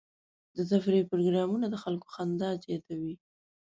[0.55, 3.13] د تفریح پروګرامونه د خلکو خندا زیاتوي.